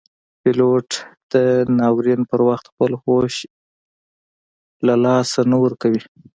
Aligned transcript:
پیلوټ 0.41 0.89
د 1.31 1.33
ناورین 1.77 2.21
پر 2.31 2.39
وخت 2.47 2.65
خپل 2.73 2.91
هوش 3.03 3.35
نه 3.45 3.49
له 4.87 4.95
لاسه 5.03 5.41
ورکوي. 5.63 6.01